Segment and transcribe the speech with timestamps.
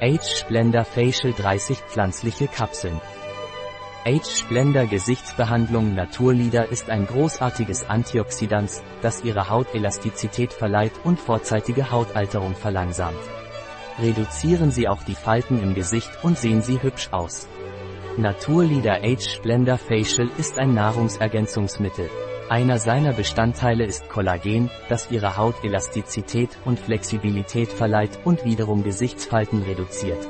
[0.00, 3.00] Age Splendor Facial 30 pflanzliche Kapseln.
[4.04, 8.70] Age Splendor Gesichtsbehandlung Naturlieder ist ein großartiges Antioxidant,
[9.02, 13.20] das Ihrer Haut Elastizität verleiht und vorzeitige Hautalterung verlangsamt.
[14.02, 17.46] Reduzieren Sie auch die Falten im Gesicht und sehen Sie hübsch aus.
[18.16, 22.10] Naturlieder Age Splendor Facial ist ein Nahrungsergänzungsmittel.
[22.50, 29.62] Einer seiner Bestandteile ist Kollagen, das ihrer Haut Elastizität und Flexibilität verleiht und wiederum Gesichtsfalten
[29.62, 30.28] reduziert.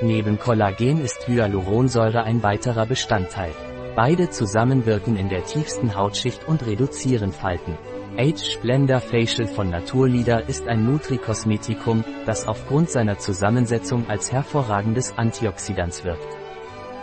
[0.00, 3.52] Neben Kollagen ist Hyaluronsäure ein weiterer Bestandteil.
[3.96, 7.76] Beide zusammen wirken in der tiefsten Hautschicht und reduzieren Falten.
[8.16, 16.04] Age Splendor Facial von Naturlieder ist ein Nutri-Kosmetikum, das aufgrund seiner Zusammensetzung als hervorragendes Antioxidans
[16.04, 16.49] wirkt.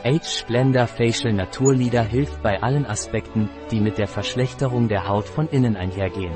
[0.03, 5.49] Age Splendor Facial Naturlieder hilft bei allen Aspekten, die mit der Verschlechterung der Haut von
[5.49, 6.35] innen einhergehen.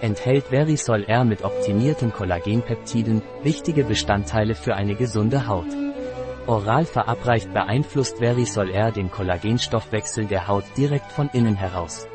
[0.00, 5.66] Enthält Verisol R mit optimierten Kollagenpeptiden, wichtige Bestandteile für eine gesunde Haut.
[6.46, 12.06] Oral verabreicht beeinflusst Verisol R den Kollagenstoffwechsel der Haut direkt von innen heraus.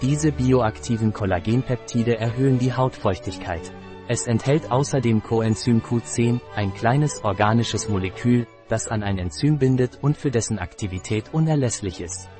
[0.00, 3.72] Diese bioaktiven Kollagenpeptide erhöhen die Hautfeuchtigkeit.
[4.10, 10.16] Es enthält außerdem Coenzym Q10, ein kleines organisches Molekül, das an ein Enzym bindet und
[10.16, 12.30] für dessen Aktivität unerlässlich ist.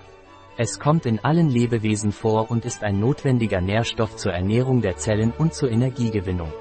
[0.56, 5.30] Es kommt in allen Lebewesen vor und ist ein notwendiger Nährstoff zur Ernährung der Zellen
[5.36, 6.52] und zur Energiegewinnung.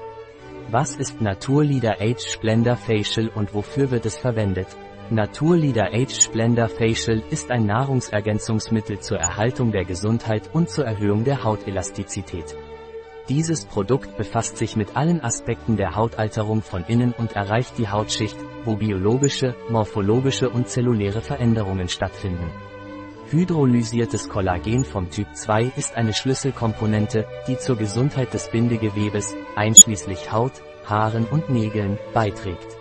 [0.70, 4.68] Was ist Naturleader Age Splendor Facial und wofür wird es verwendet?
[5.08, 11.44] Naturleader Age Splendor Facial ist ein Nahrungsergänzungsmittel zur Erhaltung der Gesundheit und zur Erhöhung der
[11.44, 12.54] Hautelastizität.
[13.28, 18.36] Dieses Produkt befasst sich mit allen Aspekten der Hautalterung von innen und erreicht die Hautschicht,
[18.64, 22.50] wo biologische, morphologische und zelluläre Veränderungen stattfinden.
[23.30, 30.62] Hydrolysiertes Kollagen vom Typ 2 ist eine Schlüsselkomponente, die zur Gesundheit des Bindegewebes, einschließlich Haut,
[30.86, 32.78] Haaren und Nägeln, beiträgt.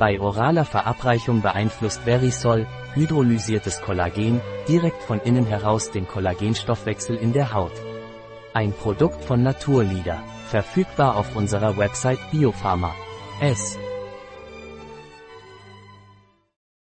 [0.00, 7.52] Bei oraler Verabreichung beeinflusst Verisol, hydrolysiertes Kollagen, direkt von innen heraus den Kollagenstoffwechsel in der
[7.52, 7.72] Haut.
[8.54, 10.22] Ein Produkt von Naturlieder.
[10.48, 12.94] Verfügbar auf unserer Website Biopharma.
[13.40, 13.78] S.